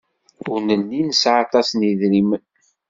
Ur 0.51 0.59
nelli 0.67 1.01
nesɛa 1.03 1.39
aṭas 1.43 1.69
n 1.73 1.79
yedrimen. 1.87 2.43